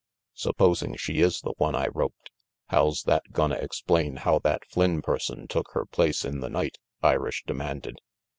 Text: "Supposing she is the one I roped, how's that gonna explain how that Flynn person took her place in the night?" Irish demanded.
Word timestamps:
"Supposing 0.33 0.95
she 0.97 1.19
is 1.21 1.41
the 1.41 1.53
one 1.57 1.75
I 1.75 1.85
roped, 1.93 2.31
how's 2.69 3.03
that 3.03 3.21
gonna 3.33 3.57
explain 3.57 4.15
how 4.15 4.39
that 4.39 4.65
Flynn 4.65 5.03
person 5.03 5.47
took 5.47 5.73
her 5.73 5.85
place 5.85 6.25
in 6.25 6.39
the 6.39 6.49
night?" 6.49 6.79
Irish 7.03 7.43
demanded. 7.45 7.99